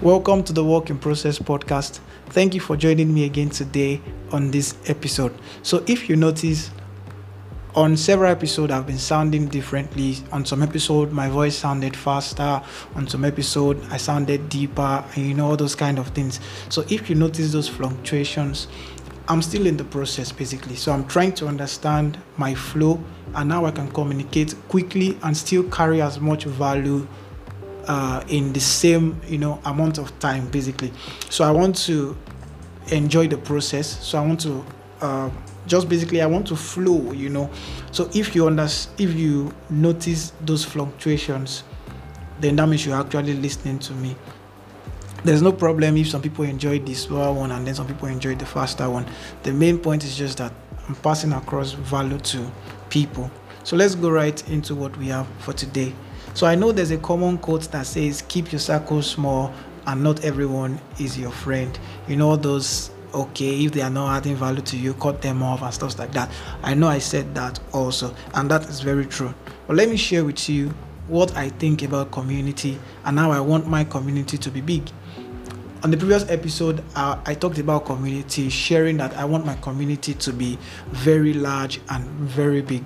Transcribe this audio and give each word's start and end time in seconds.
Welcome 0.00 0.44
to 0.44 0.52
the 0.52 0.64
Work 0.64 0.90
in 0.90 0.98
Process 1.00 1.40
podcast. 1.40 1.98
Thank 2.26 2.54
you 2.54 2.60
for 2.60 2.76
joining 2.76 3.12
me 3.12 3.24
again 3.24 3.50
today 3.50 4.00
on 4.30 4.52
this 4.52 4.76
episode. 4.86 5.36
So, 5.64 5.82
if 5.88 6.08
you 6.08 6.14
notice, 6.14 6.70
on 7.74 7.96
several 7.96 8.30
episodes 8.30 8.72
I've 8.72 8.86
been 8.86 8.96
sounding 8.96 9.48
differently. 9.48 10.18
On 10.30 10.46
some 10.46 10.62
episode 10.62 11.10
my 11.10 11.28
voice 11.28 11.56
sounded 11.56 11.96
faster. 11.96 12.62
On 12.94 13.08
some 13.08 13.24
episode 13.24 13.84
I 13.90 13.96
sounded 13.96 14.48
deeper, 14.48 15.04
and 15.16 15.26
you 15.26 15.34
know 15.34 15.48
all 15.48 15.56
those 15.56 15.74
kind 15.74 15.98
of 15.98 16.06
things. 16.10 16.38
So 16.68 16.84
if 16.88 17.10
you 17.10 17.16
notice 17.16 17.50
those 17.50 17.68
fluctuations, 17.68 18.68
I'm 19.26 19.42
still 19.42 19.66
in 19.66 19.76
the 19.76 19.84
process 19.84 20.30
basically. 20.30 20.76
So 20.76 20.92
I'm 20.92 21.08
trying 21.08 21.32
to 21.32 21.48
understand 21.48 22.18
my 22.36 22.54
flow 22.54 23.02
and 23.34 23.48
now 23.48 23.64
I 23.64 23.72
can 23.72 23.90
communicate 23.90 24.54
quickly 24.68 25.18
and 25.24 25.36
still 25.36 25.64
carry 25.64 26.00
as 26.00 26.20
much 26.20 26.44
value 26.44 27.08
uh, 27.88 28.22
in 28.28 28.52
the 28.52 28.60
same 28.60 29.20
you 29.26 29.38
know 29.38 29.60
amount 29.64 29.98
of 29.98 30.16
time 30.20 30.48
basically. 30.48 30.92
So 31.30 31.44
I 31.44 31.50
want 31.50 31.76
to 31.86 32.16
enjoy 32.92 33.28
the 33.28 33.38
process. 33.38 34.04
So 34.04 34.18
I 34.18 34.26
want 34.26 34.40
to 34.42 34.64
uh, 35.00 35.30
just 35.66 35.88
basically 35.88 36.22
I 36.22 36.26
want 36.26 36.46
to 36.48 36.56
flow, 36.56 37.12
you 37.12 37.28
know. 37.28 37.50
So 37.90 38.10
if 38.14 38.34
you 38.34 38.46
understand, 38.46 39.00
if 39.00 39.14
you 39.14 39.52
notice 39.70 40.32
those 40.40 40.64
fluctuations, 40.64 41.64
then 42.40 42.56
that 42.56 42.66
means 42.68 42.86
you're 42.86 42.98
actually 42.98 43.34
listening 43.34 43.78
to 43.80 43.92
me. 43.94 44.16
There's 45.24 45.42
no 45.42 45.52
problem 45.52 45.96
if 45.96 46.08
some 46.08 46.22
people 46.22 46.44
enjoy 46.44 46.78
the 46.78 46.94
slower 46.94 47.32
one 47.32 47.50
and 47.50 47.66
then 47.66 47.74
some 47.74 47.86
people 47.86 48.06
enjoy 48.06 48.36
the 48.36 48.46
faster 48.46 48.88
one. 48.88 49.04
The 49.42 49.52
main 49.52 49.78
point 49.78 50.04
is 50.04 50.16
just 50.16 50.38
that 50.38 50.52
I'm 50.88 50.94
passing 50.96 51.32
across 51.32 51.72
value 51.72 52.18
to 52.18 52.50
people. 52.88 53.30
So 53.64 53.76
let's 53.76 53.94
go 53.94 54.10
right 54.10 54.48
into 54.48 54.74
what 54.74 54.96
we 54.96 55.08
have 55.08 55.26
for 55.40 55.52
today. 55.52 55.92
So 56.38 56.46
I 56.46 56.54
know 56.54 56.70
there's 56.70 56.92
a 56.92 56.98
common 56.98 57.36
quote 57.38 57.62
that 57.72 57.84
says, 57.84 58.22
Keep 58.28 58.52
your 58.52 58.60
circle 58.60 59.02
small 59.02 59.52
and 59.88 60.04
not 60.04 60.24
everyone 60.24 60.78
is 61.00 61.18
your 61.18 61.32
friend. 61.32 61.76
You 62.06 62.14
know, 62.14 62.36
those 62.36 62.92
okay 63.12 63.64
if 63.64 63.72
they 63.72 63.80
are 63.80 63.90
not 63.90 64.18
adding 64.18 64.36
value 64.36 64.62
to 64.62 64.76
you 64.76 64.94
cut 64.94 65.20
them 65.20 65.42
off 65.42 65.62
and 65.62 65.74
stuff 65.74 65.98
like 65.98 66.12
that. 66.12 66.30
I 66.62 66.74
know 66.74 66.86
i 66.86 66.98
said 67.00 67.34
that 67.34 67.58
also 67.72 68.14
and 68.34 68.48
that 68.52 68.68
is 68.68 68.82
very 68.82 69.04
true. 69.04 69.34
But 69.66 69.74
let 69.74 69.88
me 69.88 69.96
share 69.96 70.24
with 70.24 70.48
you 70.48 70.72
what 71.08 71.36
i 71.36 71.48
think 71.48 71.82
about 71.82 72.12
community 72.12 72.78
and 73.04 73.18
how 73.18 73.32
i 73.32 73.40
want 73.40 73.66
my 73.66 73.82
community 73.82 74.38
to 74.38 74.48
be 74.48 74.60
big. 74.60 74.88
On 75.82 75.90
the 75.90 75.96
previous 75.96 76.30
episode 76.30 76.84
uh, 76.94 77.18
i 77.26 77.34
talked 77.34 77.58
about 77.58 77.84
community 77.84 78.48
sharing 78.48 78.98
that 78.98 79.12
i 79.16 79.24
want 79.24 79.44
my 79.44 79.56
community 79.56 80.14
to 80.14 80.32
be 80.32 80.56
very 80.90 81.34
large 81.34 81.80
and 81.88 82.04
very 82.20 82.62
big 82.62 82.84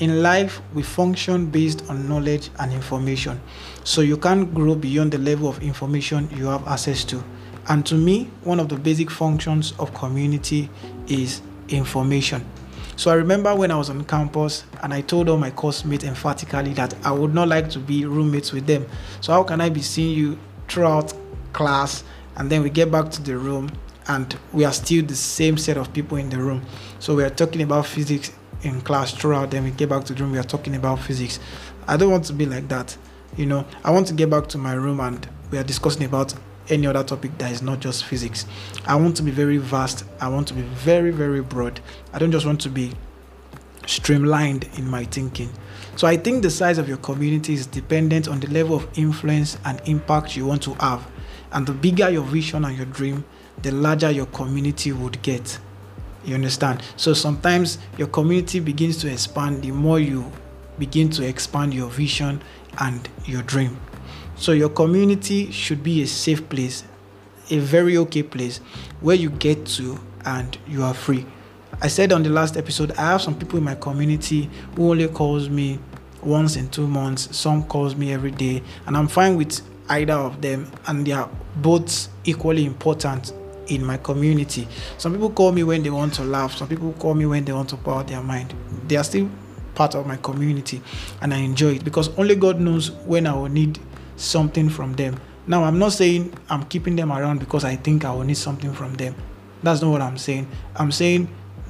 in 0.00 0.22
life 0.22 0.60
we 0.74 0.82
function 0.82 1.46
based 1.46 1.88
on 1.88 2.08
knowledge 2.08 2.50
and 2.58 2.72
information 2.72 3.40
so 3.84 4.00
you 4.00 4.16
can't 4.16 4.52
grow 4.52 4.74
beyond 4.74 5.12
the 5.12 5.18
level 5.18 5.48
of 5.48 5.62
information 5.62 6.28
you 6.36 6.46
have 6.46 6.66
access 6.66 7.04
to 7.04 7.22
and 7.68 7.84
to 7.86 7.94
me, 7.94 8.30
one 8.42 8.60
of 8.60 8.68
the 8.68 8.76
basic 8.76 9.10
functions 9.10 9.72
of 9.78 9.94
community 9.94 10.68
is 11.06 11.40
information. 11.68 12.44
So 12.96 13.10
I 13.10 13.14
remember 13.14 13.54
when 13.54 13.70
I 13.70 13.76
was 13.76 13.90
on 13.90 14.04
campus 14.04 14.64
and 14.82 14.92
I 14.92 15.00
told 15.00 15.28
all 15.28 15.38
my 15.38 15.50
course 15.50 15.84
mates 15.84 16.04
emphatically 16.04 16.74
that 16.74 16.94
I 17.04 17.10
would 17.10 17.34
not 17.34 17.48
like 17.48 17.70
to 17.70 17.78
be 17.78 18.04
roommates 18.04 18.52
with 18.52 18.66
them. 18.66 18.86
So 19.20 19.32
how 19.32 19.42
can 19.42 19.60
I 19.60 19.70
be 19.70 19.80
seeing 19.80 20.16
you 20.16 20.38
throughout 20.68 21.12
class 21.52 22.04
and 22.36 22.50
then 22.50 22.62
we 22.62 22.70
get 22.70 22.90
back 22.90 23.10
to 23.12 23.22
the 23.22 23.36
room 23.36 23.70
and 24.06 24.36
we 24.52 24.64
are 24.64 24.72
still 24.72 25.04
the 25.04 25.16
same 25.16 25.56
set 25.56 25.78
of 25.78 25.92
people 25.92 26.18
in 26.18 26.28
the 26.28 26.38
room. 26.38 26.62
So 26.98 27.14
we 27.14 27.24
are 27.24 27.30
talking 27.30 27.62
about 27.62 27.86
physics 27.86 28.32
in 28.64 28.80
class 28.80 29.12
throughout, 29.12 29.50
then 29.50 29.64
we 29.64 29.70
get 29.70 29.88
back 29.88 30.04
to 30.04 30.14
the 30.14 30.22
room, 30.22 30.32
we 30.32 30.38
are 30.38 30.42
talking 30.44 30.74
about 30.74 31.00
physics. 31.00 31.38
I 31.86 31.96
don't 31.96 32.10
want 32.10 32.24
to 32.26 32.32
be 32.32 32.46
like 32.46 32.68
that. 32.68 32.96
You 33.36 33.46
know, 33.46 33.66
I 33.82 33.90
want 33.90 34.06
to 34.08 34.14
get 34.14 34.30
back 34.30 34.46
to 34.48 34.58
my 34.58 34.74
room 34.74 35.00
and 35.00 35.26
we 35.50 35.58
are 35.58 35.64
discussing 35.64 36.04
about 36.04 36.34
any 36.68 36.86
other 36.86 37.04
topic 37.04 37.36
that 37.38 37.52
is 37.52 37.62
not 37.62 37.80
just 37.80 38.04
physics. 38.04 38.46
I 38.86 38.96
want 38.96 39.16
to 39.16 39.22
be 39.22 39.30
very 39.30 39.58
vast. 39.58 40.04
I 40.20 40.28
want 40.28 40.48
to 40.48 40.54
be 40.54 40.62
very, 40.62 41.10
very 41.10 41.42
broad. 41.42 41.80
I 42.12 42.18
don't 42.18 42.32
just 42.32 42.46
want 42.46 42.60
to 42.62 42.68
be 42.68 42.92
streamlined 43.86 44.68
in 44.78 44.88
my 44.88 45.04
thinking. 45.04 45.50
So 45.96 46.06
I 46.06 46.16
think 46.16 46.42
the 46.42 46.50
size 46.50 46.78
of 46.78 46.88
your 46.88 46.96
community 46.98 47.54
is 47.54 47.66
dependent 47.66 48.28
on 48.28 48.40
the 48.40 48.48
level 48.48 48.76
of 48.76 48.88
influence 48.98 49.58
and 49.64 49.80
impact 49.86 50.36
you 50.36 50.46
want 50.46 50.62
to 50.62 50.74
have. 50.74 51.06
And 51.52 51.66
the 51.66 51.72
bigger 51.72 52.08
your 52.08 52.24
vision 52.24 52.64
and 52.64 52.76
your 52.76 52.86
dream, 52.86 53.24
the 53.62 53.70
larger 53.70 54.10
your 54.10 54.26
community 54.26 54.92
would 54.92 55.20
get. 55.22 55.58
You 56.24 56.34
understand? 56.34 56.82
So 56.96 57.12
sometimes 57.12 57.78
your 57.98 58.08
community 58.08 58.60
begins 58.60 58.96
to 58.98 59.10
expand 59.10 59.62
the 59.62 59.70
more 59.70 60.00
you 60.00 60.30
begin 60.78 61.10
to 61.10 61.26
expand 61.26 61.74
your 61.74 61.88
vision 61.88 62.42
and 62.78 63.08
your 63.26 63.42
dream. 63.42 63.78
So 64.36 64.52
your 64.52 64.70
community 64.70 65.50
should 65.52 65.82
be 65.82 66.02
a 66.02 66.06
safe 66.06 66.48
place, 66.48 66.84
a 67.50 67.58
very 67.58 67.96
okay 67.98 68.22
place 68.22 68.58
where 69.00 69.16
you 69.16 69.30
get 69.30 69.66
to 69.66 70.00
and 70.24 70.56
you 70.66 70.82
are 70.82 70.94
free. 70.94 71.26
I 71.80 71.88
said 71.88 72.12
on 72.12 72.22
the 72.22 72.30
last 72.30 72.56
episode, 72.56 72.92
I 72.92 73.02
have 73.02 73.22
some 73.22 73.38
people 73.38 73.58
in 73.58 73.64
my 73.64 73.74
community 73.74 74.48
who 74.74 74.90
only 74.90 75.08
calls 75.08 75.48
me 75.48 75.78
once 76.22 76.56
in 76.56 76.68
two 76.70 76.86
months. 76.86 77.36
Some 77.36 77.64
calls 77.64 77.94
me 77.94 78.12
every 78.12 78.30
day, 78.30 78.62
and 78.86 78.96
I'm 78.96 79.08
fine 79.08 79.36
with 79.36 79.60
either 79.88 80.14
of 80.14 80.40
them, 80.40 80.70
and 80.86 81.06
they 81.06 81.12
are 81.12 81.28
both 81.56 82.08
equally 82.24 82.64
important 82.64 83.32
in 83.68 83.84
my 83.84 83.96
community. 83.98 84.68
Some 84.98 85.12
people 85.12 85.30
call 85.30 85.52
me 85.52 85.62
when 85.62 85.82
they 85.82 85.90
want 85.90 86.14
to 86.14 86.24
laugh. 86.24 86.56
Some 86.56 86.68
people 86.68 86.92
call 86.94 87.14
me 87.14 87.26
when 87.26 87.44
they 87.44 87.52
want 87.52 87.68
to 87.70 87.76
pour 87.76 87.94
out 87.94 88.08
their 88.08 88.22
mind. 88.22 88.54
They 88.88 88.96
are 88.96 89.04
still 89.04 89.30
part 89.74 89.94
of 89.94 90.06
my 90.06 90.16
community, 90.16 90.80
and 91.20 91.34
I 91.34 91.38
enjoy 91.38 91.74
it 91.74 91.84
because 91.84 92.16
only 92.18 92.36
God 92.36 92.60
knows 92.60 92.90
when 92.90 93.26
I 93.26 93.34
will 93.34 93.48
need 93.48 93.78
something 94.16 94.68
from 94.68 94.94
them. 94.94 95.20
Now, 95.46 95.64
I'm 95.64 95.78
not 95.78 95.92
saying 95.92 96.32
I'm 96.48 96.64
keeping 96.64 96.96
them 96.96 97.12
around 97.12 97.40
because 97.40 97.64
I 97.64 97.76
think 97.76 98.04
I 98.04 98.12
will 98.12 98.24
need 98.24 98.36
something 98.36 98.72
from 98.72 98.94
them. 98.94 99.14
That's 99.62 99.82
not 99.82 99.90
what 99.90 100.00
I'm 100.00 100.16
saying. 100.16 100.48
I'm 100.76 100.92
saying 100.92 101.28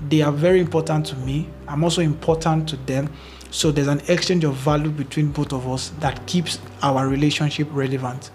they 0.08 0.22
are 0.22 0.32
very 0.32 0.60
important 0.60 1.06
to 1.06 1.16
me. 1.16 1.48
I'm 1.66 1.82
also 1.82 2.02
important 2.02 2.68
to 2.70 2.76
them. 2.76 3.10
So 3.50 3.70
there's 3.70 3.88
an 3.88 4.00
exchange 4.08 4.44
of 4.44 4.54
value 4.54 4.90
between 4.90 5.30
both 5.30 5.52
of 5.52 5.68
us 5.68 5.90
that 6.00 6.26
keeps 6.26 6.58
our 6.82 7.08
relationship 7.08 7.68
relevant. 7.70 8.30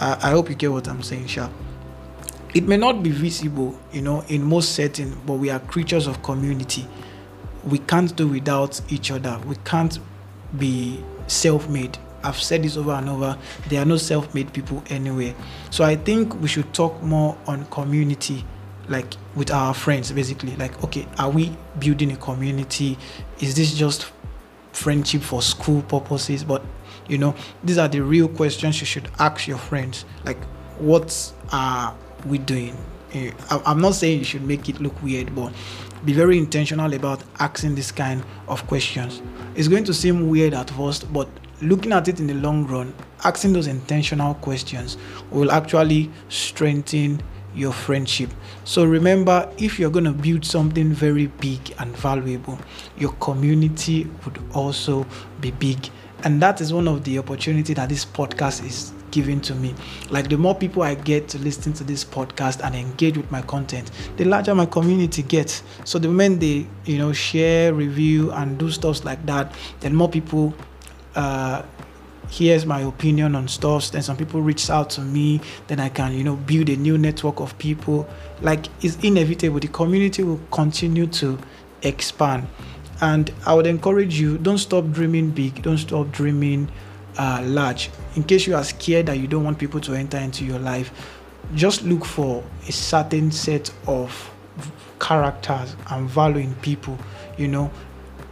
I, 0.00 0.18
I 0.22 0.30
hope 0.30 0.48
you 0.48 0.54
get 0.54 0.72
what 0.72 0.88
I'm 0.88 1.02
saying, 1.02 1.26
Sha. 1.26 1.48
It 2.54 2.66
may 2.66 2.76
not 2.76 3.02
be 3.02 3.10
visible, 3.10 3.78
you 3.92 4.02
know, 4.02 4.22
in 4.28 4.42
most 4.42 4.74
settings, 4.74 5.14
but 5.26 5.34
we 5.34 5.50
are 5.50 5.60
creatures 5.60 6.06
of 6.06 6.22
community. 6.22 6.86
We 7.64 7.78
can't 7.78 8.14
do 8.16 8.28
without 8.28 8.80
each 8.88 9.10
other. 9.10 9.40
We 9.46 9.56
can't 9.64 9.98
be 10.58 11.02
self-made 11.28 11.96
I've 12.22 12.40
said 12.40 12.62
this 12.62 12.76
over 12.76 12.92
and 12.92 13.08
over. 13.08 13.38
There 13.68 13.80
are 13.80 13.84
no 13.84 13.96
self 13.96 14.34
made 14.34 14.52
people 14.52 14.82
anywhere. 14.88 15.34
So 15.70 15.84
I 15.84 15.96
think 15.96 16.34
we 16.40 16.48
should 16.48 16.72
talk 16.74 17.02
more 17.02 17.36
on 17.46 17.64
community, 17.66 18.44
like 18.88 19.14
with 19.34 19.50
our 19.50 19.72
friends, 19.74 20.12
basically. 20.12 20.56
Like, 20.56 20.82
okay, 20.84 21.06
are 21.18 21.30
we 21.30 21.56
building 21.78 22.12
a 22.12 22.16
community? 22.16 22.98
Is 23.40 23.54
this 23.54 23.74
just 23.74 24.10
friendship 24.72 25.22
for 25.22 25.40
school 25.42 25.82
purposes? 25.82 26.44
But, 26.44 26.62
you 27.08 27.18
know, 27.18 27.34
these 27.64 27.78
are 27.78 27.88
the 27.88 28.00
real 28.00 28.28
questions 28.28 28.80
you 28.80 28.86
should 28.86 29.08
ask 29.18 29.46
your 29.46 29.58
friends. 29.58 30.04
Like, 30.24 30.42
what 30.78 31.32
are 31.52 31.94
we 32.26 32.38
doing? 32.38 32.76
Eh, 33.12 33.32
I'm 33.50 33.80
not 33.80 33.94
saying 33.94 34.18
you 34.20 34.24
should 34.24 34.42
make 34.42 34.68
it 34.68 34.80
look 34.80 35.00
weird, 35.02 35.34
but 35.34 35.52
be 36.04 36.12
very 36.12 36.38
intentional 36.38 36.92
about 36.94 37.22
asking 37.38 37.74
this 37.74 37.92
kind 37.92 38.22
of 38.48 38.66
questions. 38.66 39.20
It's 39.54 39.68
going 39.68 39.84
to 39.84 39.94
seem 39.94 40.28
weird 40.28 40.54
at 40.54 40.70
first, 40.70 41.12
but 41.12 41.28
looking 41.60 41.92
at 41.92 42.08
it 42.08 42.20
in 42.20 42.26
the 42.26 42.34
long 42.34 42.66
run, 42.66 42.94
asking 43.24 43.52
those 43.52 43.66
intentional 43.66 44.34
questions 44.34 44.96
will 45.30 45.50
actually 45.50 46.10
strengthen 46.28 47.22
your 47.54 47.72
friendship. 47.72 48.30
So 48.64 48.84
remember, 48.84 49.52
if 49.58 49.78
you're 49.78 49.90
going 49.90 50.04
to 50.04 50.12
build 50.12 50.44
something 50.44 50.92
very 50.92 51.26
big 51.26 51.74
and 51.78 51.94
valuable, 51.96 52.58
your 52.96 53.12
community 53.14 54.08
would 54.24 54.38
also 54.54 55.06
be 55.40 55.50
big. 55.50 55.88
And 56.22 56.40
that 56.42 56.60
is 56.60 56.72
one 56.72 56.86
of 56.86 57.04
the 57.04 57.18
opportunity 57.18 57.74
that 57.74 57.88
this 57.88 58.04
podcast 58.04 58.64
is 58.64 58.92
giving 59.10 59.40
to 59.42 59.54
me. 59.54 59.74
Like 60.10 60.28
the 60.28 60.36
more 60.36 60.54
people 60.54 60.82
I 60.82 60.94
get 60.94 61.28
to 61.28 61.38
listen 61.38 61.72
to 61.74 61.84
this 61.84 62.04
podcast 62.04 62.64
and 62.64 62.74
engage 62.74 63.16
with 63.16 63.30
my 63.30 63.42
content, 63.42 63.90
the 64.16 64.24
larger 64.24 64.54
my 64.54 64.66
community 64.66 65.22
gets. 65.22 65.62
So 65.84 65.98
the 65.98 66.08
moment 66.08 66.40
they, 66.40 66.66
you 66.84 66.98
know, 66.98 67.12
share, 67.12 67.74
review, 67.74 68.32
and 68.32 68.58
do 68.58 68.70
stuff 68.70 69.04
like 69.04 69.24
that, 69.26 69.54
then 69.80 69.94
more 69.94 70.08
people 70.08 70.54
uh, 71.14 71.62
hears 72.30 72.64
my 72.64 72.80
opinion 72.80 73.34
on 73.34 73.48
stuff. 73.48 73.90
Then 73.90 74.02
some 74.02 74.16
people 74.16 74.40
reach 74.40 74.70
out 74.70 74.90
to 74.90 75.00
me. 75.00 75.40
Then 75.66 75.80
i 75.80 75.88
can 75.88 76.12
you 76.12 76.24
know 76.24 76.36
build 76.36 76.68
a 76.68 76.76
new 76.76 76.96
network 76.96 77.40
of 77.40 77.56
people. 77.58 78.08
Like 78.40 78.66
it's 78.82 78.96
inevitable. 79.02 79.60
The 79.60 79.68
community 79.68 80.22
will 80.22 80.40
continue 80.50 81.06
to 81.08 81.38
expand. 81.82 82.46
And 83.02 83.32
i 83.46 83.54
would 83.54 83.66
encourage 83.66 84.20
you 84.20 84.38
don't 84.38 84.58
stop 84.58 84.90
dreaming 84.90 85.30
big. 85.30 85.62
Don't 85.62 85.78
stop 85.78 86.10
dreaming 86.10 86.70
uh, 87.18 87.42
large 87.44 87.90
in 88.16 88.22
case 88.22 88.46
you 88.46 88.54
are 88.54 88.64
scared 88.64 89.06
that 89.06 89.18
you 89.18 89.26
don't 89.26 89.44
want 89.44 89.58
people 89.58 89.80
to 89.80 89.94
enter 89.94 90.18
into 90.18 90.44
your 90.44 90.58
life 90.58 90.92
just 91.54 91.82
look 91.82 92.04
for 92.04 92.44
a 92.68 92.72
certain 92.72 93.30
set 93.30 93.72
of 93.86 94.30
characters 95.00 95.74
and 95.90 96.08
value 96.08 96.38
in 96.38 96.54
people 96.56 96.96
you 97.36 97.48
know 97.48 97.70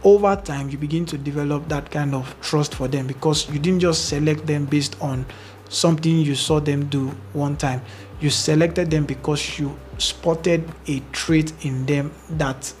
over 0.03 0.35
time 0.35 0.69
you 0.69 0.77
begin 0.77 1.05
to 1.05 1.17
develop 1.17 1.67
that 1.67 1.91
kind 1.91 2.15
of 2.15 2.33
trust 2.41 2.75
for 2.75 2.87
them 2.87 3.05
because 3.07 3.49
you 3.49 3.59
didn't 3.59 3.81
just 3.81 4.07
select 4.07 4.45
them 4.45 4.65
based 4.65 4.95
on 5.01 5.25
something 5.69 6.17
you 6.19 6.35
saw 6.35 6.59
them 6.59 6.87
do 6.87 7.07
one 7.33 7.55
time. 7.55 7.81
You 8.19 8.29
selected 8.29 8.91
them 8.91 9.05
because 9.05 9.59
you 9.59 9.77
spotted 9.97 10.69
a 10.87 11.01
trait 11.11 11.53
in 11.65 11.85
them 11.85 12.11
that 12.31 12.73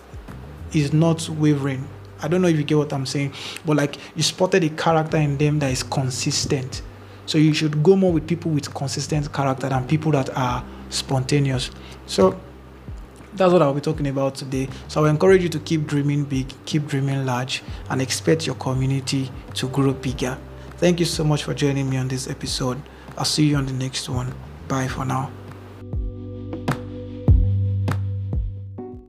is 0.73 0.91
not 0.91 1.29
wavering. 1.29 1.87
I 2.21 2.27
don't 2.27 2.41
know 2.41 2.47
if 2.47 2.57
you 2.57 2.63
get 2.63 2.77
what 2.77 2.93
I'm 2.93 3.05
saying, 3.05 3.33
but 3.65 3.77
like 3.77 3.97
you 4.15 4.23
spotted 4.23 4.63
a 4.63 4.69
character 4.69 5.17
in 5.17 5.37
them 5.37 5.59
that 5.59 5.71
is 5.71 5.83
consistent. 5.83 6.81
So 7.25 7.37
you 7.37 7.53
should 7.53 7.83
go 7.83 7.95
more 7.95 8.11
with 8.11 8.27
people 8.27 8.51
with 8.51 8.73
consistent 8.73 9.31
character 9.31 9.69
than 9.69 9.87
people 9.87 10.11
that 10.13 10.35
are 10.35 10.63
spontaneous. 10.89 11.69
So 12.07 12.39
that's 13.33 13.53
what 13.53 13.61
I'll 13.61 13.73
be 13.73 13.81
talking 13.81 14.07
about 14.07 14.35
today. 14.35 14.67
So 14.87 15.05
I 15.05 15.09
encourage 15.09 15.43
you 15.43 15.49
to 15.49 15.59
keep 15.59 15.85
dreaming 15.85 16.25
big, 16.25 16.51
keep 16.65 16.87
dreaming 16.87 17.25
large, 17.25 17.63
and 17.89 18.01
expect 18.01 18.47
your 18.47 18.55
community 18.55 19.31
to 19.55 19.67
grow 19.69 19.93
bigger. 19.93 20.37
Thank 20.77 20.99
you 20.99 21.05
so 21.05 21.23
much 21.23 21.43
for 21.43 21.53
joining 21.53 21.89
me 21.89 21.97
on 21.97 22.07
this 22.07 22.27
episode. 22.27 22.81
I'll 23.17 23.25
see 23.25 23.45
you 23.45 23.57
on 23.57 23.65
the 23.65 23.73
next 23.73 24.09
one. 24.09 24.33
Bye 24.67 24.87
for 24.87 25.05
now. 25.05 25.38